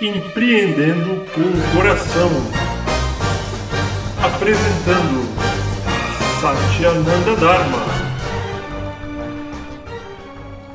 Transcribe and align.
Empreendendo 0.00 1.24
com 1.32 1.40
o 1.42 1.76
Coração. 1.76 2.28
Apresentando 4.20 5.22
Satyananda 6.40 7.36
Dharma. 7.36 7.78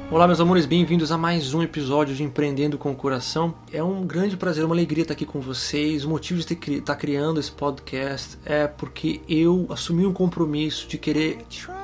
Olá, 0.09 0.25
meus 0.27 0.39
amores, 0.39 0.65
bem-vindos 0.65 1.11
a 1.11 1.17
mais 1.17 1.53
um 1.53 1.61
episódio 1.61 2.15
de 2.15 2.23
Empreendendo 2.23 2.77
com 2.77 2.91
o 2.91 2.95
Coração. 2.95 3.53
É 3.73 3.83
um 3.83 4.05
grande 4.07 4.37
prazer, 4.37 4.63
uma 4.63 4.73
alegria 4.73 5.01
estar 5.01 5.13
aqui 5.13 5.25
com 5.25 5.41
vocês. 5.41 6.05
O 6.05 6.09
motivo 6.09 6.39
de 6.39 6.53
estar 6.77 6.95
criando 6.95 7.39
esse 7.39 7.51
podcast 7.51 8.37
é 8.45 8.65
porque 8.65 9.19
eu 9.27 9.65
assumi 9.69 10.05
um 10.05 10.13
compromisso 10.13 10.87
de 10.87 10.97
querer 10.97 11.39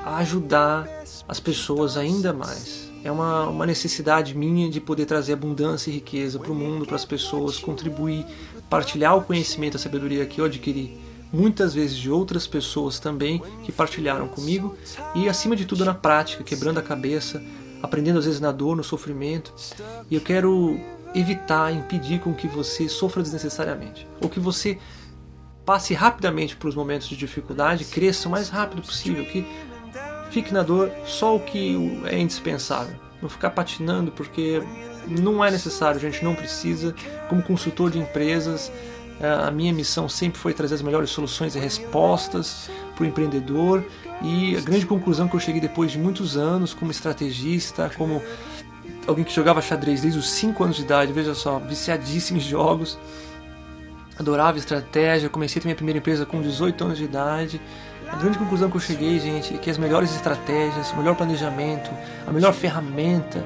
ajudar 0.06 0.88
as 1.28 1.40
pessoas 1.40 1.98
ainda 1.98 2.32
mais. 2.32 2.93
É 3.04 3.12
uma, 3.12 3.46
uma 3.48 3.66
necessidade 3.66 4.36
minha 4.36 4.68
de 4.70 4.80
poder 4.80 5.04
trazer 5.04 5.34
abundância 5.34 5.90
e 5.90 5.94
riqueza 5.94 6.38
para 6.38 6.50
o 6.50 6.54
mundo, 6.54 6.86
para 6.86 6.96
as 6.96 7.04
pessoas, 7.04 7.58
contribuir, 7.58 8.24
partilhar 8.68 9.16
o 9.16 9.22
conhecimento, 9.22 9.76
a 9.76 9.80
sabedoria 9.80 10.24
que 10.24 10.40
eu 10.40 10.46
adquiri 10.46 10.98
muitas 11.34 11.74
vezes 11.74 11.96
de 11.96 12.10
outras 12.10 12.46
pessoas 12.46 13.00
também 13.00 13.42
que 13.64 13.72
partilharam 13.72 14.28
comigo 14.28 14.76
e 15.14 15.28
acima 15.28 15.56
de 15.56 15.66
tudo 15.66 15.84
na 15.84 15.92
prática, 15.92 16.44
quebrando 16.44 16.78
a 16.78 16.82
cabeça, 16.82 17.42
aprendendo 17.82 18.20
às 18.20 18.24
vezes 18.24 18.40
na 18.40 18.52
dor, 18.52 18.76
no 18.76 18.84
sofrimento. 18.84 19.52
E 20.08 20.14
eu 20.14 20.20
quero 20.20 20.78
evitar, 21.14 21.72
impedir 21.72 22.20
com 22.20 22.32
que 22.32 22.46
você 22.46 22.88
sofra 22.88 23.22
desnecessariamente, 23.22 24.06
ou 24.20 24.28
que 24.28 24.40
você 24.40 24.78
passe 25.64 25.92
rapidamente 25.92 26.56
para 26.56 26.68
os 26.68 26.74
momentos 26.74 27.08
de 27.08 27.16
dificuldade, 27.16 27.84
cresça 27.84 28.28
o 28.28 28.30
mais 28.30 28.48
rápido 28.48 28.82
possível, 28.82 29.24
que 29.24 29.46
fique 30.30 30.52
na 30.52 30.62
dor 30.62 30.90
só 31.06 31.36
o 31.36 31.40
que 31.40 32.00
é 32.04 32.18
indispensável. 32.18 32.96
Não 33.22 33.28
ficar 33.28 33.50
patinando 33.50 34.10
porque 34.12 34.62
não 35.08 35.44
é 35.44 35.50
necessário, 35.50 35.96
a 35.96 36.00
gente 36.00 36.24
não 36.24 36.34
precisa. 36.34 36.94
Como 37.28 37.42
consultor 37.42 37.90
de 37.90 37.98
empresas, 37.98 38.70
é, 39.20 39.28
a 39.28 39.50
minha 39.50 39.72
missão 39.72 40.08
sempre 40.08 40.38
foi 40.38 40.52
trazer 40.52 40.74
as 40.74 40.82
melhores 40.82 41.10
soluções 41.10 41.54
e 41.54 41.58
respostas 41.58 42.70
para 42.94 43.04
o 43.04 43.06
empreendedor. 43.06 43.84
E 44.22 44.56
a 44.56 44.60
grande 44.60 44.86
conclusão 44.86 45.28
que 45.28 45.34
eu 45.34 45.40
cheguei 45.40 45.60
depois 45.60 45.92
de 45.92 45.98
muitos 45.98 46.36
anos, 46.36 46.72
como 46.72 46.90
estrategista, 46.90 47.90
como 47.96 48.22
alguém 49.06 49.24
que 49.24 49.32
jogava 49.32 49.60
xadrez 49.60 50.00
desde 50.00 50.18
os 50.18 50.30
5 50.30 50.64
anos 50.64 50.76
de 50.76 50.82
idade, 50.82 51.12
veja 51.12 51.34
só, 51.34 51.58
viciadíssimo 51.58 52.38
em 52.38 52.40
jogos, 52.40 52.98
adorava 54.18 54.58
estratégia. 54.58 55.28
Comecei 55.28 55.60
a 55.60 55.64
minha 55.64 55.76
primeira 55.76 55.98
empresa 55.98 56.26
com 56.26 56.40
18 56.40 56.84
anos 56.84 56.98
de 56.98 57.04
idade. 57.04 57.60
A 58.10 58.16
grande 58.16 58.38
conclusão 58.38 58.70
que 58.70 58.76
eu 58.76 58.80
cheguei, 58.80 59.18
gente, 59.18 59.54
é 59.54 59.58
que 59.58 59.70
as 59.70 59.78
melhores 59.78 60.14
estratégias, 60.14 60.92
o 60.92 60.96
melhor 60.96 61.16
planejamento, 61.16 61.90
a 62.26 62.32
melhor 62.32 62.52
ferramenta, 62.52 63.44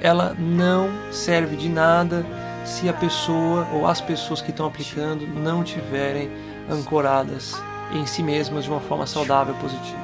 ela 0.00 0.34
não 0.38 0.88
serve 1.10 1.56
de 1.56 1.68
nada 1.68 2.24
se 2.64 2.88
a 2.88 2.92
pessoa 2.92 3.66
ou 3.72 3.86
as 3.86 4.00
pessoas 4.00 4.40
que 4.40 4.50
estão 4.50 4.66
aplicando 4.66 5.26
não 5.26 5.62
tiverem 5.62 6.30
ancoradas 6.70 7.60
em 7.92 8.06
si 8.06 8.22
mesmas 8.22 8.64
de 8.64 8.70
uma 8.70 8.80
forma 8.80 9.06
saudável 9.06 9.54
e 9.54 9.58
positiva. 9.58 10.02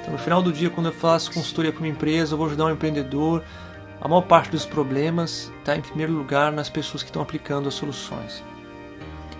Então, 0.00 0.12
no 0.12 0.18
final 0.18 0.42
do 0.42 0.52
dia, 0.52 0.70
quando 0.70 0.86
eu 0.86 0.92
faço 0.92 1.32
consultoria 1.32 1.72
para 1.72 1.80
uma 1.80 1.88
empresa, 1.88 2.34
eu 2.34 2.38
vou 2.38 2.46
ajudar 2.46 2.66
um 2.66 2.70
empreendedor. 2.70 3.42
A 4.00 4.08
maior 4.08 4.22
parte 4.22 4.50
dos 4.50 4.64
problemas 4.64 5.52
está, 5.58 5.76
em 5.76 5.80
primeiro 5.80 6.12
lugar, 6.12 6.52
nas 6.52 6.68
pessoas 6.68 7.02
que 7.02 7.08
estão 7.08 7.22
aplicando 7.22 7.68
as 7.68 7.74
soluções. 7.74 8.42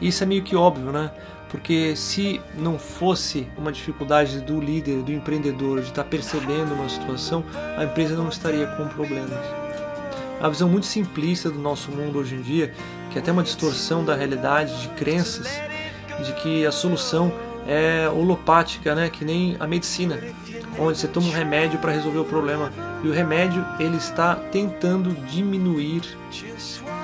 Isso 0.01 0.23
é 0.23 0.27
meio 0.27 0.43
que 0.43 0.55
óbvio, 0.55 0.93
né? 0.93 1.11
Porque 1.49 1.95
se 1.95 2.41
não 2.57 2.79
fosse 2.79 3.49
uma 3.57 3.71
dificuldade 3.71 4.41
do 4.41 4.61
líder, 4.61 5.03
do 5.03 5.13
empreendedor, 5.13 5.81
de 5.81 5.89
estar 5.89 6.03
tá 6.03 6.09
percebendo 6.09 6.75
uma 6.75 6.89
situação, 6.89 7.45
a 7.77 7.85
empresa 7.85 8.17
não 8.17 8.29
estaria 8.29 8.67
com 8.67 8.89
problemas 8.89 9.67
a 10.41 10.49
visão 10.49 10.69
muito 10.69 10.87
simplista 10.87 11.51
do 11.51 11.59
nosso 11.59 11.91
mundo 11.91 12.19
hoje 12.19 12.35
em 12.35 12.43
dia, 12.43 12.73
que 13.11 13.19
é 13.19 13.21
até 13.21 13.33
uma 13.33 13.43
distorção 13.43 14.05
da 14.05 14.15
realidade, 14.15 14.81
de 14.83 14.89
crenças, 14.91 15.49
de 16.25 16.33
que 16.35 16.67
a 16.67 16.73
solução 16.73 17.33
é 17.67 18.09
holopática, 18.09 18.95
né? 18.95 19.11
que 19.11 19.25
nem 19.25 19.57
a 19.59 19.67
medicina, 19.67 20.19
onde 20.79 20.99
você 20.99 21.09
toma 21.09 21.27
um 21.29 21.33
remédio 21.33 21.79
para 21.79 21.93
resolver 21.93 22.19
o 22.19 22.25
problema. 22.25 22.73
E 23.03 23.09
o 23.09 23.13
remédio 23.13 23.65
ele 23.79 23.97
está 23.97 24.37
tentando 24.37 25.11
diminuir 25.27 26.03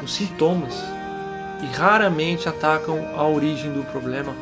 os 0.02 0.14
sintomas 0.14 0.82
e 1.62 1.66
raramente 1.66 2.48
atacam 2.48 2.98
a 3.16 3.26
origem 3.26 3.72
do 3.72 3.84
problema. 3.84 4.34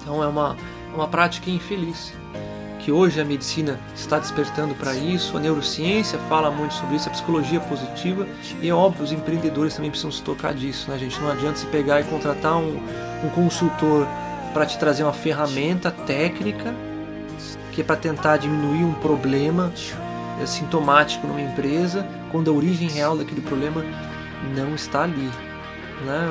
Então 0.00 0.22
é 0.22 0.26
uma, 0.26 0.56
uma 0.94 1.08
prática 1.08 1.50
infeliz 1.50 2.12
que 2.78 2.90
hoje 2.90 3.20
a 3.20 3.24
medicina 3.24 3.78
está 3.94 4.18
despertando 4.18 4.74
para 4.74 4.94
isso, 4.94 5.36
a 5.36 5.40
neurociência 5.40 6.18
fala 6.30 6.50
muito 6.50 6.74
sobre 6.74 6.96
isso, 6.96 7.08
a 7.08 7.12
psicologia 7.12 7.60
positiva, 7.60 8.26
e 8.60 8.68
é 8.68 8.74
óbvio, 8.74 9.04
os 9.04 9.12
empreendedores 9.12 9.74
também 9.74 9.90
precisam 9.90 10.10
se 10.10 10.22
tocar 10.22 10.54
disso, 10.54 10.90
né, 10.90 10.96
gente? 10.96 11.20
Não 11.20 11.30
adianta 11.30 11.58
se 11.58 11.66
pegar 11.66 12.00
e 12.00 12.04
contratar 12.04 12.56
um, 12.56 12.80
um 13.22 13.28
consultor 13.34 14.06
para 14.54 14.64
te 14.64 14.78
trazer 14.78 15.02
uma 15.02 15.12
ferramenta 15.12 15.90
técnica 15.90 16.74
que 17.72 17.82
é 17.82 17.84
para 17.84 17.96
tentar 17.96 18.36
diminuir 18.36 18.84
um 18.84 18.92
problema 18.94 19.72
é, 20.40 20.46
sintomático 20.46 21.26
numa 21.26 21.40
empresa, 21.40 22.06
quando 22.30 22.50
a 22.50 22.54
origem 22.54 22.88
real 22.88 23.16
daquele 23.16 23.40
problema 23.40 23.84
não 24.56 24.74
está 24.74 25.02
ali. 25.02 25.30
Né? 26.04 26.28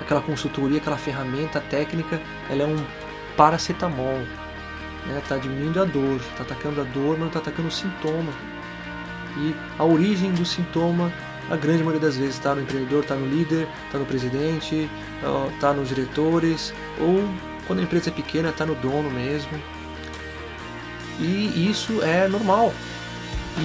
Aquela 0.00 0.20
consultoria, 0.20 0.78
aquela 0.78 0.96
ferramenta 0.96 1.60
técnica, 1.60 2.20
ela 2.48 2.62
é 2.62 2.66
um 2.66 2.84
paracetamol, 3.36 4.22
Está 5.18 5.36
né? 5.36 5.40
diminuindo 5.42 5.80
a 5.80 5.84
dor, 5.84 6.16
está 6.16 6.42
atacando 6.42 6.80
a 6.80 6.84
dor, 6.84 7.12
mas 7.12 7.20
não 7.20 7.26
está 7.28 7.38
atacando 7.38 7.68
o 7.68 7.70
sintoma. 7.70 8.32
E 9.36 9.54
a 9.78 9.84
origem 9.84 10.32
do 10.32 10.44
sintoma, 10.44 11.12
a 11.50 11.56
grande 11.56 11.82
maioria 11.82 12.00
das 12.00 12.16
vezes, 12.16 12.34
está 12.34 12.54
no 12.54 12.62
empreendedor, 12.62 13.02
está 13.02 13.14
no 13.14 13.26
líder, 13.26 13.68
está 13.86 13.98
no 13.98 14.04
presidente, 14.04 14.90
está 15.54 15.72
nos 15.72 15.88
diretores, 15.88 16.74
ou 16.98 17.28
quando 17.66 17.80
a 17.80 17.82
empresa 17.82 18.10
é 18.10 18.12
pequena, 18.12 18.50
está 18.50 18.66
no 18.66 18.74
dono 18.74 19.10
mesmo. 19.10 19.52
E 21.18 21.68
isso 21.70 22.02
é 22.02 22.26
normal. 22.26 22.72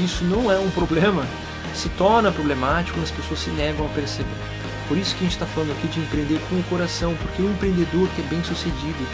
Isso 0.03 0.23
não 0.23 0.51
é 0.51 0.59
um 0.59 0.69
problema. 0.71 1.25
Se 1.73 1.89
torna 1.89 2.31
problemático 2.31 2.97
quando 2.97 3.05
as 3.05 3.11
pessoas 3.11 3.39
se 3.39 3.49
negam 3.49 3.85
a 3.85 3.89
perceber. 3.89 4.54
Por 4.87 4.97
isso 4.97 5.15
que 5.15 5.21
a 5.21 5.23
gente 5.23 5.33
está 5.33 5.45
falando 5.45 5.71
aqui 5.71 5.87
de 5.87 5.99
empreender 5.99 6.39
com 6.47 6.55
o 6.55 6.63
coração, 6.63 7.15
porque 7.15 7.41
o 7.41 7.49
empreendedor 7.49 8.07
que 8.09 8.21
é 8.21 8.25
bem 8.25 8.43
sucedido, 8.43 9.07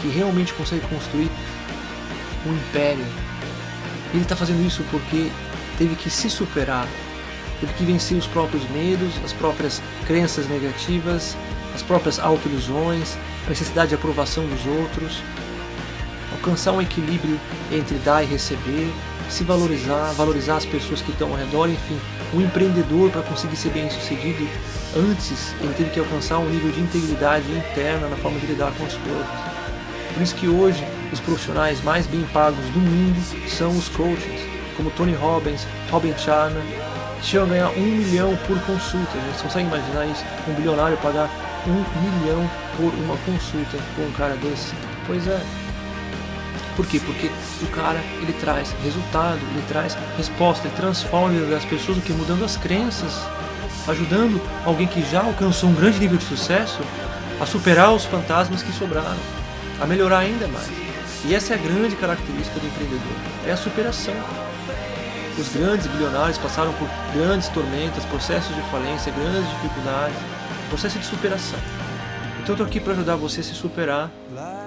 que 0.00 0.08
realmente 0.08 0.52
consegue 0.54 0.86
construir 0.88 1.30
um 2.46 2.52
império. 2.52 3.04
Ele 4.12 4.22
está 4.22 4.34
fazendo 4.34 4.66
isso 4.66 4.84
porque 4.90 5.30
teve 5.78 5.94
que 5.94 6.10
se 6.10 6.28
superar, 6.28 6.88
teve 7.60 7.72
que 7.74 7.84
vencer 7.84 8.16
os 8.16 8.26
próprios 8.26 8.68
medos, 8.70 9.12
as 9.24 9.32
próprias 9.32 9.80
crenças 10.06 10.48
negativas, 10.48 11.36
as 11.74 11.82
próprias 11.82 12.18
autoilusões, 12.18 13.16
a 13.46 13.50
necessidade 13.50 13.90
de 13.90 13.94
aprovação 13.94 14.44
dos 14.46 14.66
outros, 14.66 15.22
alcançar 16.32 16.72
um 16.72 16.82
equilíbrio 16.82 17.38
entre 17.70 17.96
dar 17.98 18.22
e 18.22 18.26
receber, 18.26 18.92
se 19.28 19.44
valorizar, 19.44 20.12
valorizar 20.12 20.56
as 20.56 20.66
pessoas 20.66 21.02
que 21.02 21.10
estão 21.10 21.30
ao 21.30 21.36
redor, 21.36 21.68
enfim, 21.68 21.98
o 22.32 22.38
um 22.38 22.40
empreendedor 22.40 23.10
para 23.10 23.22
conseguir 23.22 23.56
ser 23.56 23.70
bem 23.70 23.88
sucedido, 23.90 24.48
antes 24.96 25.54
ele 25.60 25.74
teve 25.74 25.90
que 25.90 26.00
alcançar 26.00 26.38
um 26.38 26.48
nível 26.48 26.70
de 26.70 26.80
integridade 26.80 27.50
interna 27.52 28.08
na 28.08 28.16
forma 28.16 28.38
de 28.38 28.46
lidar 28.46 28.72
com 28.72 28.84
as 28.84 28.94
coisas. 28.94 29.26
Por 30.14 30.22
isso 30.22 30.34
que 30.34 30.48
hoje 30.48 30.82
os 31.12 31.20
profissionais 31.20 31.82
mais 31.82 32.06
bem 32.06 32.22
pagos 32.32 32.64
do 32.70 32.80
mundo 32.80 33.48
são 33.48 33.70
os 33.70 33.88
coaches, 33.88 34.40
como 34.76 34.90
Tony 34.90 35.14
Robbins, 35.14 35.66
Robin 35.90 36.14
Sharma, 36.16 36.60
chegam 37.22 37.46
a 37.46 37.48
ganhar 37.48 37.70
um 37.70 37.82
milhão 37.82 38.36
por 38.46 38.58
consulta. 38.60 39.18
Você 39.34 39.42
consegue 39.42 39.66
imaginar 39.66 40.06
isso? 40.06 40.24
Um 40.48 40.54
bilionário 40.54 40.96
pagar 40.98 41.30
um 41.66 42.20
milhão 42.20 42.48
por 42.76 42.92
uma 42.94 43.16
consulta 43.18 43.78
com 43.94 44.02
um 44.02 44.12
cara 44.12 44.36
desse? 44.36 44.72
Pois 45.06 45.26
é. 45.26 45.65
Por 46.76 46.86
quê? 46.86 47.00
Porque 47.00 47.30
o 47.62 47.66
cara 47.68 47.98
ele 48.20 48.34
traz 48.34 48.74
resultado, 48.84 49.38
ele 49.52 49.64
traz 49.66 49.96
resposta, 50.16 50.68
ele 50.68 50.76
transforma 50.76 51.28
a 51.28 51.30
vida 51.30 51.46
das 51.46 51.64
pessoas, 51.64 51.96
o 51.96 52.00
que 52.02 52.12
mudando 52.12 52.44
as 52.44 52.56
crenças, 52.56 53.18
ajudando 53.88 54.40
alguém 54.64 54.86
que 54.86 55.02
já 55.10 55.22
alcançou 55.22 55.70
um 55.70 55.74
grande 55.74 55.98
nível 55.98 56.18
de 56.18 56.24
sucesso 56.24 56.80
a 57.40 57.46
superar 57.46 57.94
os 57.94 58.04
fantasmas 58.04 58.62
que 58.62 58.72
sobraram 58.72 59.16
a 59.80 59.86
melhorar 59.86 60.18
ainda 60.18 60.46
mais. 60.48 60.70
E 61.24 61.34
essa 61.34 61.54
é 61.54 61.56
a 61.56 61.60
grande 61.60 61.96
característica 61.96 62.60
do 62.60 62.66
empreendedor, 62.66 63.16
é 63.46 63.52
a 63.52 63.56
superação. 63.56 64.14
Os 65.38 65.48
grandes 65.48 65.86
bilionários 65.86 66.38
passaram 66.38 66.72
por 66.74 66.88
grandes 67.14 67.48
tormentas, 67.48 68.04
processos 68.04 68.54
de 68.54 68.62
falência, 68.70 69.12
grandes 69.12 69.50
dificuldades, 69.50 70.16
processo 70.68 70.98
de 70.98 71.06
superação. 71.06 71.58
Então 72.46 72.52
eu 72.52 72.62
estou 72.62 72.66
aqui 72.68 72.78
para 72.78 72.92
ajudar 72.92 73.16
você 73.16 73.40
a 73.40 73.42
se 73.42 73.54
superar. 73.54 74.08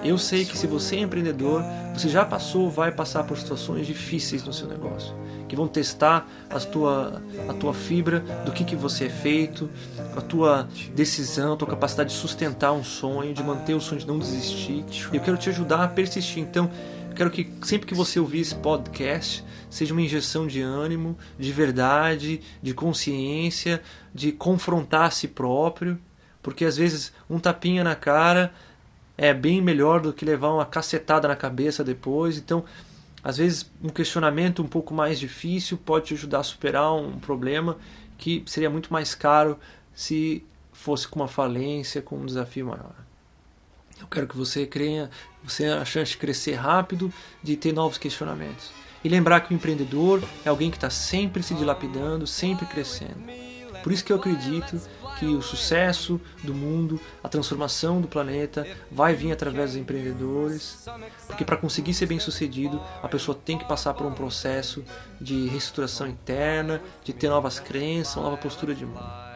Eu 0.04 0.18
sei 0.18 0.44
que 0.44 0.54
se 0.54 0.66
você 0.66 0.96
é 0.96 0.98
empreendedor, 0.98 1.64
você 1.94 2.10
já 2.10 2.26
passou 2.26 2.64
ou 2.64 2.70
vai 2.70 2.92
passar 2.92 3.24
por 3.24 3.38
situações 3.38 3.86
difíceis 3.86 4.44
no 4.44 4.52
seu 4.52 4.68
negócio 4.68 5.14
que 5.48 5.56
vão 5.56 5.66
testar 5.66 6.28
a 6.50 6.60
tua, 6.60 7.22
a 7.48 7.54
tua 7.54 7.72
fibra, 7.72 8.20
do 8.44 8.52
que, 8.52 8.64
que 8.64 8.76
você 8.76 9.06
é 9.06 9.08
feito, 9.08 9.70
a 10.14 10.20
tua 10.20 10.68
decisão, 10.94 11.54
a 11.54 11.56
tua 11.56 11.66
capacidade 11.66 12.10
de 12.10 12.16
sustentar 12.16 12.70
um 12.70 12.84
sonho, 12.84 13.32
de 13.32 13.42
manter 13.42 13.74
o 13.74 13.80
sonho, 13.80 14.00
de 14.00 14.06
não 14.06 14.18
desistir. 14.18 14.84
Eu 15.10 15.20
quero 15.20 15.38
te 15.38 15.48
ajudar 15.48 15.82
a 15.82 15.88
persistir. 15.88 16.42
Então, 16.42 16.70
quero 17.16 17.30
que 17.30 17.50
sempre 17.62 17.88
que 17.88 17.94
você 17.94 18.20
ouvir 18.20 18.40
esse 18.40 18.54
podcast 18.56 19.42
seja 19.70 19.94
uma 19.94 20.02
injeção 20.02 20.46
de 20.46 20.60
ânimo, 20.60 21.16
de 21.38 21.50
verdade, 21.50 22.42
de 22.62 22.74
consciência, 22.74 23.82
de 24.14 24.32
confrontar 24.32 25.06
a 25.06 25.10
si 25.10 25.26
próprio, 25.26 25.98
porque 26.42 26.64
às 26.64 26.76
vezes 26.76 27.12
um 27.28 27.38
tapinha 27.38 27.84
na 27.84 27.94
cara 27.94 28.52
é 29.16 29.34
bem 29.34 29.60
melhor 29.60 30.00
do 30.00 30.12
que 30.12 30.24
levar 30.24 30.52
uma 30.52 30.64
cacetada 30.64 31.28
na 31.28 31.36
cabeça 31.36 31.84
depois. 31.84 32.38
Então, 32.38 32.64
às 33.22 33.36
vezes 33.36 33.70
um 33.82 33.90
questionamento 33.90 34.62
um 34.62 34.66
pouco 34.66 34.94
mais 34.94 35.18
difícil 35.18 35.76
pode 35.76 36.06
te 36.06 36.14
ajudar 36.14 36.40
a 36.40 36.42
superar 36.42 36.94
um 36.94 37.18
problema 37.18 37.76
que 38.16 38.42
seria 38.46 38.70
muito 38.70 38.92
mais 38.92 39.14
caro 39.14 39.58
se 39.94 40.42
fosse 40.72 41.06
com 41.06 41.20
uma 41.20 41.28
falência, 41.28 42.00
com 42.00 42.16
um 42.16 42.24
desafio 42.24 42.66
maior. 42.66 42.94
Eu 44.00 44.06
quero 44.06 44.26
que 44.26 44.36
você 44.36 44.66
creia, 44.66 45.10
você 45.44 45.64
tenha 45.64 45.80
a 45.80 45.84
chance 45.84 46.12
de 46.12 46.18
crescer 46.18 46.54
rápido, 46.54 47.12
de 47.42 47.56
ter 47.56 47.72
novos 47.72 47.98
questionamentos. 47.98 48.72
E 49.04 49.08
lembrar 49.08 49.40
que 49.40 49.52
o 49.52 49.56
empreendedor 49.56 50.22
é 50.44 50.48
alguém 50.48 50.70
que 50.70 50.78
está 50.78 50.88
sempre 50.88 51.42
se 51.42 51.54
dilapidando, 51.54 52.26
sempre 52.26 52.64
crescendo. 52.64 53.49
Por 53.82 53.92
isso 53.92 54.04
que 54.04 54.12
eu 54.12 54.16
acredito 54.16 54.80
que 55.18 55.26
o 55.26 55.42
sucesso 55.42 56.20
do 56.42 56.54
mundo, 56.54 57.00
a 57.22 57.28
transformação 57.28 58.00
do 58.00 58.08
planeta 58.08 58.66
vai 58.90 59.14
vir 59.14 59.32
através 59.32 59.72
dos 59.72 59.80
empreendedores, 59.80 60.86
porque 61.26 61.44
para 61.44 61.56
conseguir 61.56 61.94
ser 61.94 62.06
bem-sucedido, 62.06 62.80
a 63.02 63.08
pessoa 63.08 63.36
tem 63.36 63.58
que 63.58 63.64
passar 63.64 63.94
por 63.94 64.06
um 64.06 64.12
processo 64.12 64.84
de 65.20 65.46
reestruturação 65.48 66.06
interna, 66.06 66.80
de 67.04 67.12
ter 67.12 67.28
novas 67.28 67.60
crenças, 67.60 68.16
uma 68.16 68.24
nova 68.24 68.36
postura 68.36 68.74
de 68.74 68.86
mundo. 68.86 69.30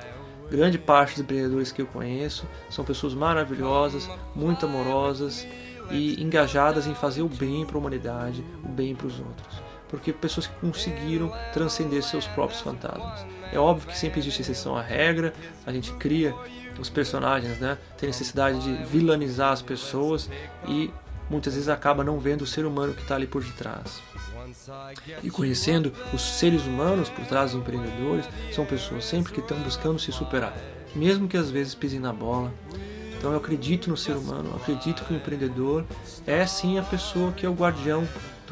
Grande 0.51 0.79
parte 0.79 1.13
dos 1.13 1.21
empreendedores 1.21 1.73
que 1.73 1.83
eu 1.83 1.87
conheço 1.87 2.47
são 2.71 2.85
pessoas 2.85 3.15
maravilhosas, 3.15 4.09
muito 4.35 4.67
amorosas 4.67 5.47
e 5.91 6.23
engajadas 6.23 6.87
em 6.87 6.95
fazer 6.95 7.23
o 7.23 7.29
bem 7.29 7.65
para 7.65 7.77
a 7.77 7.81
humanidade, 7.81 8.45
o 8.63 8.69
bem 8.69 8.95
para 8.95 9.07
os 9.07 9.19
outros. 9.19 9.74
Porque 9.95 10.13
pessoas 10.13 10.49
que 10.49 10.55
conseguiram 10.57 11.33
transcender 11.53 12.03
seus 12.03 12.27
próprios 12.27 12.61
fantasmas. 12.61 13.25
É 13.53 13.59
óbvio 13.61 13.87
que 13.87 13.97
sempre 13.97 14.19
existe 14.19 14.43
exceção 14.43 14.77
à 14.77 14.83
regra, 14.83 15.33
a 15.65 15.73
gente 15.73 15.93
cria 15.93 16.35
os 16.81 16.91
personagens, 16.91 17.61
né? 17.61 17.79
Tem 17.97 18.09
necessidade 18.09 18.59
de 18.59 18.85
vilanizar 18.87 19.53
as 19.53 19.63
pessoas 19.63 20.29
e 20.67 20.91
muitas 21.31 21.55
vezes 21.55 21.69
acaba 21.69 22.03
não 22.03 22.19
vendo 22.19 22.43
o 22.43 22.47
ser 22.47 22.67
humano 22.67 22.93
que 22.93 23.03
está 23.03 23.15
ali 23.15 23.29
por 23.29 23.45
detrás. 23.45 24.03
E 25.23 25.31
conhecendo 25.31 25.93
os 26.13 26.23
seres 26.23 26.67
humanos 26.67 27.09
por 27.09 27.25
trás 27.27 27.53
dos 27.53 27.61
empreendedores, 27.61 28.29
são 28.53 28.67
pessoas 28.67 29.05
sempre 29.05 29.33
que 29.33 29.39
estão 29.39 29.57
buscando 29.61 30.01
se 30.01 30.11
superar, 30.11 30.57
mesmo 30.93 31.29
que 31.29 31.37
às 31.37 31.51
vezes 31.51 31.73
pisem 31.73 32.01
na 32.01 32.13
bola. 32.13 32.53
Então 33.17 33.31
eu 33.31 33.39
acredito 33.39 33.89
no 33.89 33.97
ser 33.97 34.17
humano, 34.17 34.57
acredito 34.57 35.05
que 35.05 35.15
o 35.15 35.17
empreendedor 35.17 35.85
é 36.27 36.45
sim 36.49 36.81
a 36.81 36.83
pessoa 36.83 37.31
que 37.31 37.47
é 37.47 37.49
o 37.49 37.55
guardião 37.55 38.05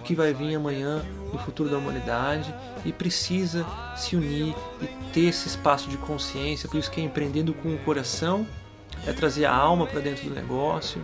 do 0.03 0.05
que 0.05 0.15
vai 0.15 0.35
vir 0.35 0.55
amanhã 0.57 1.03
no 1.33 1.39
futuro 1.39 1.71
da 1.71 1.79
humanidade 1.79 2.53
e 2.85 2.93
precisa 2.93 3.65
se 3.97 4.17
unir 4.17 4.55
e 4.83 4.87
ter 5.13 5.29
esse 5.29 5.49
espaço 5.49 5.89
de 5.89 5.97
consciência. 5.97 6.69
Por 6.69 6.79
isso 6.79 6.91
que 6.91 7.01
é 7.01 7.05
empreendendo 7.05 7.55
com 7.55 7.73
o 7.73 7.79
coração, 7.79 8.47
é 9.07 9.13
trazer 9.13 9.45
a 9.45 9.55
alma 9.55 9.87
para 9.87 10.01
dentro 10.01 10.29
do 10.29 10.35
negócio, 10.35 11.01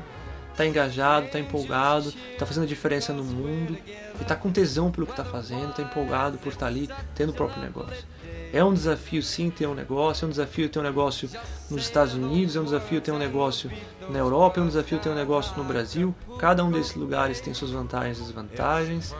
tá 0.56 0.66
engajado, 0.66 1.28
tá 1.28 1.38
empolgado, 1.38 2.12
tá 2.36 2.44
fazendo 2.44 2.64
a 2.64 2.66
diferença 2.66 3.12
no 3.12 3.22
mundo 3.22 3.78
e 4.20 4.24
tá 4.24 4.34
com 4.34 4.50
tesão 4.50 4.90
pelo 4.90 5.06
que 5.06 5.14
tá 5.14 5.24
fazendo, 5.24 5.72
tá 5.72 5.82
empolgado 5.82 6.36
por 6.38 6.48
estar 6.48 6.66
tá 6.66 6.66
ali 6.66 6.90
tendo 7.14 7.30
o 7.30 7.34
próprio 7.34 7.62
negócio. 7.62 8.04
É 8.52 8.64
um 8.64 8.72
desafio 8.72 9.22
sim 9.22 9.50
ter 9.50 9.66
um 9.66 9.74
negócio, 9.74 10.24
é 10.24 10.26
um 10.26 10.30
desafio 10.30 10.68
ter 10.68 10.78
um 10.78 10.82
negócio 10.82 11.28
nos 11.70 11.82
Estados 11.82 12.14
Unidos, 12.14 12.56
é 12.56 12.60
um 12.60 12.64
desafio 12.64 13.00
ter 13.00 13.12
um 13.12 13.18
negócio 13.18 13.70
na 14.08 14.18
Europa, 14.18 14.60
é 14.60 14.62
um 14.62 14.66
desafio 14.66 14.98
ter 14.98 15.10
um 15.10 15.14
negócio 15.14 15.56
no 15.56 15.64
Brasil. 15.64 16.14
Cada 16.38 16.64
um 16.64 16.70
desses 16.70 16.94
lugares 16.94 17.40
tem 17.40 17.52
suas 17.52 17.70
vantagens 17.70 18.18
e 18.18 18.22
desvantagens. 18.22 19.14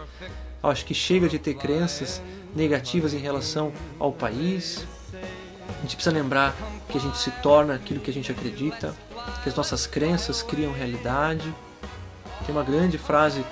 Acho 0.62 0.84
que 0.84 0.94
chega 0.94 1.28
de 1.28 1.38
ter 1.38 1.54
crenças 1.54 2.22
negativas 2.54 3.12
em 3.12 3.18
relação 3.18 3.72
ao 3.98 4.12
país. 4.12 4.86
A 5.12 5.82
gente 5.82 5.94
precisa 5.94 6.14
lembrar 6.14 6.56
que 6.88 6.96
a 6.98 7.00
gente 7.00 7.18
se 7.18 7.30
torna 7.42 7.74
aquilo 7.74 8.00
que 8.00 8.10
a 8.10 8.14
gente 8.14 8.32
acredita 8.32 8.94
que 9.42 9.48
as 9.48 9.54
nossas 9.54 9.86
crenças 9.86 10.42
criam 10.42 10.72
realidade. 10.72 11.54
Tem 12.48 12.56
uma 12.56 12.64
grande 12.64 12.96
frase 12.96 13.44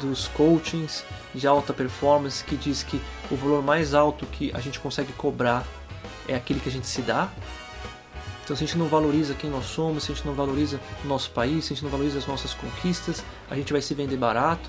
dos 0.00 0.26
coachings 0.26 1.04
de 1.32 1.46
alta 1.46 1.72
performance 1.72 2.42
que 2.42 2.56
diz 2.56 2.82
que 2.82 3.00
o 3.30 3.36
valor 3.36 3.62
mais 3.62 3.94
alto 3.94 4.26
que 4.26 4.50
a 4.52 4.58
gente 4.58 4.80
consegue 4.80 5.12
cobrar 5.12 5.64
é 6.26 6.34
aquele 6.34 6.58
que 6.58 6.68
a 6.68 6.72
gente 6.72 6.88
se 6.88 7.00
dá. 7.00 7.28
Então, 8.42 8.56
se 8.56 8.64
a 8.64 8.66
gente 8.66 8.76
não 8.76 8.88
valoriza 8.88 9.34
quem 9.34 9.48
nós 9.48 9.66
somos, 9.66 10.02
se 10.02 10.10
a 10.10 10.14
gente 10.16 10.26
não 10.26 10.34
valoriza 10.34 10.80
o 11.04 11.06
nosso 11.06 11.30
país, 11.30 11.66
se 11.66 11.72
a 11.72 11.76
gente 11.76 11.84
não 11.84 11.92
valoriza 11.92 12.18
as 12.18 12.26
nossas 12.26 12.52
conquistas, 12.52 13.22
a 13.48 13.54
gente 13.54 13.72
vai 13.72 13.80
se 13.80 13.94
vender 13.94 14.16
barato. 14.16 14.68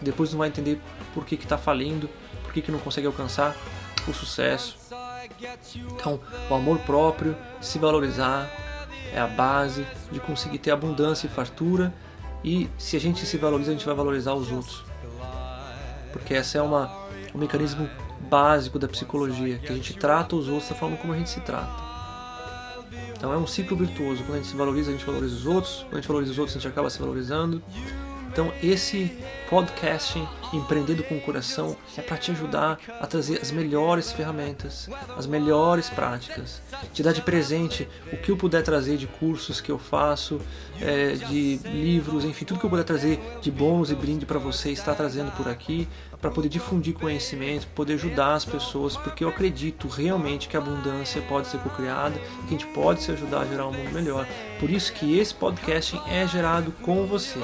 Depois 0.00 0.32
não 0.32 0.38
vai 0.38 0.48
entender 0.48 0.80
por 1.12 1.26
que 1.26 1.34
está 1.34 1.58
falindo, 1.58 2.08
por 2.42 2.54
que, 2.54 2.62
que 2.62 2.72
não 2.72 2.78
consegue 2.78 3.06
alcançar 3.06 3.54
o 4.08 4.14
sucesso. 4.14 4.78
Então, 5.74 6.18
o 6.48 6.54
amor 6.54 6.78
próprio, 6.78 7.36
se 7.60 7.78
valorizar, 7.78 8.50
é 9.12 9.20
a 9.20 9.26
base 9.26 9.86
de 10.10 10.18
conseguir 10.20 10.56
ter 10.56 10.70
abundância 10.70 11.26
e 11.26 11.28
fartura. 11.30 11.92
E 12.44 12.68
se 12.76 12.96
a 12.96 13.00
gente 13.00 13.24
se 13.24 13.36
valoriza, 13.36 13.70
a 13.70 13.74
gente 13.74 13.86
vai 13.86 13.94
valorizar 13.94 14.34
os 14.34 14.50
outros. 14.50 14.84
Porque 16.12 16.34
esse 16.34 16.58
é 16.58 16.62
uma, 16.62 16.90
um 17.34 17.38
mecanismo 17.38 17.88
básico 18.28 18.78
da 18.78 18.88
psicologia, 18.88 19.58
que 19.58 19.72
a 19.72 19.74
gente 19.74 19.94
trata 19.94 20.36
os 20.36 20.48
outros 20.48 20.68
da 20.68 20.74
forma 20.74 20.96
como 20.96 21.12
a 21.12 21.16
gente 21.16 21.30
se 21.30 21.40
trata. 21.40 21.92
Então 23.16 23.32
é 23.32 23.36
um 23.36 23.46
ciclo 23.46 23.76
virtuoso. 23.76 24.24
Quando 24.24 24.34
a 24.34 24.36
gente 24.38 24.48
se 24.48 24.56
valoriza, 24.56 24.90
a 24.90 24.92
gente 24.92 25.06
valoriza 25.06 25.34
os 25.34 25.46
outros. 25.46 25.82
Quando 25.82 25.92
a 25.92 25.96
gente 25.96 26.08
valoriza 26.08 26.32
os 26.32 26.38
outros, 26.38 26.56
a 26.56 26.60
gente 26.60 26.68
acaba 26.68 26.90
se 26.90 26.98
valorizando. 26.98 27.62
Então, 28.32 28.50
esse 28.62 29.12
podcasting 29.50 30.26
Empreendendo 30.54 31.02
com 31.02 31.16
o 31.16 31.20
Coração 31.20 31.76
é 31.96 32.02
para 32.02 32.18
te 32.18 32.30
ajudar 32.30 32.78
a 33.00 33.06
trazer 33.06 33.40
as 33.40 33.50
melhores 33.50 34.12
ferramentas, 34.12 34.88
as 35.16 35.26
melhores 35.26 35.88
práticas, 35.88 36.60
te 36.92 37.02
dar 37.02 37.12
de 37.12 37.22
presente 37.22 37.88
o 38.12 38.18
que 38.18 38.30
eu 38.30 38.36
puder 38.36 38.62
trazer 38.62 38.98
de 38.98 39.06
cursos 39.06 39.62
que 39.62 39.72
eu 39.72 39.78
faço, 39.78 40.40
é, 40.78 41.12
de 41.12 41.56
livros, 41.64 42.24
enfim, 42.24 42.44
tudo 42.44 42.60
que 42.60 42.66
eu 42.66 42.70
puder 42.70 42.84
trazer 42.84 43.18
de 43.40 43.50
bônus 43.50 43.90
e 43.90 43.94
brinde 43.94 44.26
para 44.26 44.38
você 44.38 44.70
está 44.70 44.94
trazendo 44.94 45.30
por 45.32 45.48
aqui, 45.48 45.88
para 46.20 46.30
poder 46.30 46.50
difundir 46.50 46.92
conhecimento, 46.92 47.66
poder 47.68 47.94
ajudar 47.94 48.34
as 48.34 48.44
pessoas, 48.44 48.94
porque 48.94 49.24
eu 49.24 49.28
acredito 49.30 49.88
realmente 49.88 50.48
que 50.48 50.56
a 50.56 50.60
abundância 50.60 51.22
pode 51.22 51.48
ser 51.48 51.58
co-criada 51.60 52.18
que 52.46 52.54
a 52.54 52.58
gente 52.58 52.66
pode 52.68 53.02
se 53.02 53.10
ajudar 53.10 53.40
a 53.40 53.46
gerar 53.46 53.68
um 53.68 53.72
mundo 53.72 53.90
melhor. 53.90 54.26
Por 54.60 54.68
isso 54.68 54.92
que 54.92 55.18
esse 55.18 55.34
podcasting 55.34 56.00
é 56.08 56.26
gerado 56.26 56.72
com 56.82 57.06
você 57.06 57.40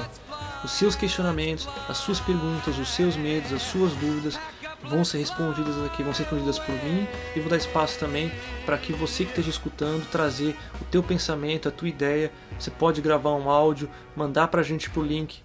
os 0.64 0.72
seus 0.72 0.94
questionamentos, 0.96 1.68
as 1.88 1.98
suas 1.98 2.20
perguntas, 2.20 2.78
os 2.78 2.88
seus 2.88 3.16
medos, 3.16 3.52
as 3.52 3.62
suas 3.62 3.92
dúvidas 3.94 4.38
vão 4.82 5.04
ser 5.04 5.18
respondidas 5.18 5.76
aqui, 5.84 6.02
vão 6.02 6.14
ser 6.14 6.22
respondidas 6.22 6.58
por 6.58 6.74
mim 6.84 7.06
e 7.34 7.40
vou 7.40 7.50
dar 7.50 7.56
espaço 7.56 7.98
também 7.98 8.30
para 8.64 8.78
que 8.78 8.92
você 8.92 9.24
que 9.24 9.30
esteja 9.30 9.50
escutando 9.50 10.08
trazer 10.10 10.56
o 10.80 10.84
teu 10.84 11.02
pensamento, 11.02 11.68
a 11.68 11.72
tua 11.72 11.88
ideia. 11.88 12.32
Você 12.58 12.70
pode 12.70 13.00
gravar 13.00 13.34
um 13.34 13.50
áudio, 13.50 13.90
mandar 14.16 14.48
para 14.48 14.60
a 14.60 14.64
gente 14.64 14.88
por 14.90 15.04
link, 15.04 15.40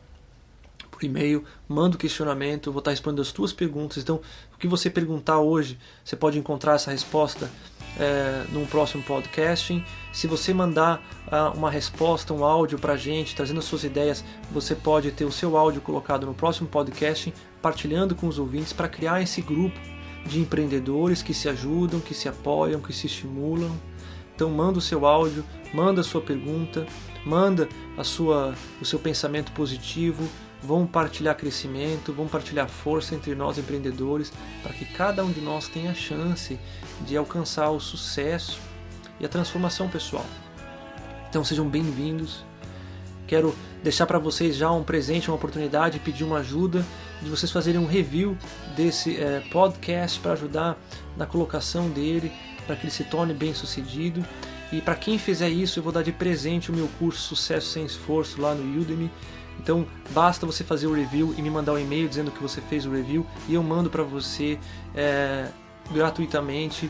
por 0.91 1.03
e-mail, 1.03 1.43
manda 1.67 1.95
o 1.95 1.99
questionamento, 1.99 2.69
eu 2.69 2.73
vou 2.73 2.79
estar 2.79 2.91
respondendo 2.91 3.21
as 3.21 3.31
tuas 3.31 3.51
perguntas. 3.51 3.97
Então, 3.97 4.21
o 4.53 4.57
que 4.57 4.67
você 4.67 4.89
perguntar 4.89 5.39
hoje, 5.39 5.79
você 6.03 6.15
pode 6.15 6.37
encontrar 6.37 6.75
essa 6.75 6.91
resposta 6.91 7.49
é, 7.99 8.45
num 8.51 8.65
próximo 8.65 9.03
podcast. 9.03 9.83
Se 10.11 10.27
você 10.27 10.53
mandar 10.53 11.01
uh, 11.27 11.57
uma 11.57 11.71
resposta, 11.71 12.33
um 12.33 12.43
áudio 12.43 12.77
para 12.77 12.93
a 12.93 12.97
gente, 12.97 13.35
trazendo 13.35 13.59
as 13.59 13.65
suas 13.65 13.83
ideias, 13.83 14.23
você 14.51 14.75
pode 14.75 15.11
ter 15.11 15.25
o 15.25 15.31
seu 15.31 15.57
áudio 15.57 15.81
colocado 15.81 16.25
no 16.25 16.33
próximo 16.33 16.67
podcast, 16.67 17.33
partilhando 17.61 18.15
com 18.15 18.27
os 18.27 18.37
ouvintes 18.37 18.73
para 18.73 18.87
criar 18.87 19.21
esse 19.21 19.41
grupo 19.41 19.79
de 20.25 20.39
empreendedores 20.39 21.21
que 21.21 21.33
se 21.33 21.49
ajudam, 21.49 21.99
que 21.99 22.13
se 22.13 22.29
apoiam, 22.29 22.79
que 22.79 22.93
se 22.93 23.07
estimulam. 23.07 23.71
Então 24.35 24.49
manda 24.49 24.79
o 24.79 24.81
seu 24.81 25.05
áudio, 25.05 25.43
manda 25.73 26.01
a 26.01 26.03
sua 26.03 26.21
pergunta, 26.21 26.85
manda 27.25 27.67
a 27.97 28.03
sua, 28.03 28.53
o 28.81 28.85
seu 28.85 28.99
pensamento 28.99 29.51
positivo, 29.51 30.27
vamos 30.63 30.89
partilhar 30.89 31.35
crescimento, 31.35 32.13
vamos 32.13 32.31
partilhar 32.31 32.67
força 32.67 33.13
entre 33.13 33.35
nós 33.35 33.57
empreendedores, 33.57 34.31
para 34.61 34.73
que 34.73 34.85
cada 34.85 35.23
um 35.23 35.31
de 35.31 35.41
nós 35.41 35.67
tenha 35.67 35.91
a 35.91 35.93
chance 35.93 36.57
de 37.01 37.17
alcançar 37.17 37.69
o 37.69 37.79
sucesso 37.79 38.59
e 39.19 39.25
a 39.25 39.29
transformação 39.29 39.89
pessoal. 39.89 40.25
Então 41.29 41.43
sejam 41.43 41.67
bem-vindos. 41.67 42.45
Quero 43.27 43.55
deixar 43.83 44.05
para 44.05 44.19
vocês 44.19 44.55
já 44.55 44.71
um 44.71 44.83
presente, 44.83 45.29
uma 45.29 45.35
oportunidade, 45.35 45.99
pedir 45.99 46.23
uma 46.23 46.37
ajuda 46.37 46.85
de 47.21 47.29
vocês 47.29 47.51
fazerem 47.51 47.79
um 47.79 47.85
review 47.85 48.37
desse 48.75 49.17
é, 49.17 49.41
podcast 49.51 50.19
para 50.19 50.33
ajudar 50.33 50.77
na 51.17 51.25
colocação 51.25 51.89
dele, 51.89 52.31
para 52.65 52.75
que 52.75 52.83
ele 52.83 52.91
se 52.91 53.03
torne 53.03 53.33
bem 53.33 53.53
sucedido. 53.53 54.25
E 54.71 54.81
para 54.81 54.95
quem 54.95 55.17
fizer 55.17 55.49
isso, 55.49 55.79
eu 55.79 55.83
vou 55.83 55.91
dar 55.91 56.03
de 56.03 56.11
presente 56.11 56.71
o 56.71 56.75
meu 56.75 56.87
curso 56.99 57.21
Sucesso 57.21 57.71
Sem 57.71 57.85
Esforço 57.85 58.41
lá 58.41 58.53
no 58.53 58.81
Udemy. 58.81 59.09
Então 59.59 59.85
basta 60.11 60.45
você 60.45 60.63
fazer 60.63 60.87
o 60.87 60.93
review 60.93 61.33
e 61.37 61.41
me 61.41 61.49
mandar 61.49 61.73
um 61.73 61.79
e-mail 61.79 62.07
dizendo 62.07 62.31
que 62.31 62.41
você 62.41 62.61
fez 62.61 62.85
o 62.85 62.91
review 62.91 63.25
e 63.47 63.53
eu 63.53 63.63
mando 63.63 63.89
para 63.89 64.03
você 64.03 64.59
é, 64.95 65.47
gratuitamente 65.91 66.89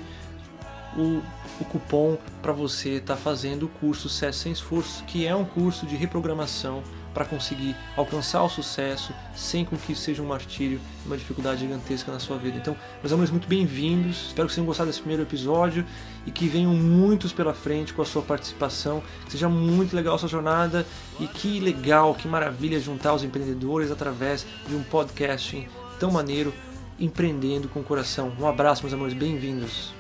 o, 0.98 1.22
o 1.60 1.65
cupom 1.65 2.17
para 2.41 2.51
você 2.51 2.96
estar 2.96 3.15
tá 3.15 3.20
fazendo 3.20 3.67
o 3.67 3.70
curso 3.70 4.10
Sucesso 4.10 4.39
Sem 4.39 4.51
Esforço, 4.51 5.03
que 5.05 5.25
é 5.25 5.36
um 5.36 5.46
curso 5.46 5.86
de 5.86 5.96
reprogramação 5.96 6.84
para 7.13 7.25
conseguir 7.25 7.75
alcançar 7.96 8.43
o 8.43 8.50
sucesso 8.50 9.13
sem 9.36 9.63
com 9.63 9.77
que 9.77 9.93
seja 9.96 10.22
um 10.22 10.27
martírio, 10.27 10.79
uma 11.05 11.15
dificuldade 11.15 11.62
gigantesca 11.62 12.12
na 12.12 12.20
sua 12.20 12.38
vida. 12.38 12.58
Então, 12.58 12.75
meus 13.01 13.12
amores, 13.12 13.29
muito 13.29 13.48
bem-vindos. 13.48 14.27
Espero 14.27 14.48
que 14.48 14.53
vocês 14.53 14.55
tenham 14.55 14.65
gostado 14.65 14.88
desse 14.88 15.00
primeiro 15.00 15.24
episódio 15.24 15.86
e 16.25 16.32
que 16.32 16.48
venham 16.48 16.74
muitos 16.74 17.32
pela 17.32 17.53
frente 17.53 17.93
com 17.93 18.01
a 18.01 18.05
sua 18.05 18.22
participação. 18.22 19.03
Que 19.25 19.32
seja 19.34 19.48
muito 19.48 19.96
legal 19.96 20.15
a 20.15 20.17
sua 20.17 20.29
jornada 20.29 20.86
e 21.20 21.27
que 21.27 21.60
legal, 21.60 22.15
que 22.15 22.27
maravilha 22.27 22.79
juntar 22.79 23.13
os 23.13 23.24
empreendedores 23.24 23.91
através 23.91 24.46
de 24.67 24.75
um 24.75 24.84
podcasting 24.84 25.67
tão 26.00 26.12
maneiro, 26.12 26.53
empreendendo 27.00 27.67
com 27.70 27.79
o 27.79 27.84
coração. 27.84 28.34
Um 28.39 28.48
abraço, 28.48 28.82
meus 28.84 28.93
amores, 28.93 29.13
bem-vindos. 29.13 29.93